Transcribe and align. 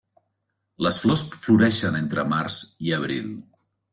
Les 0.85 0.97
flors 1.03 1.23
floreixen 1.43 1.99
entre 2.01 2.25
març 2.33 2.59
i 2.87 2.97
abril. 3.01 3.29